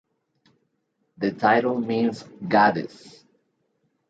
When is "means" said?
1.79-2.23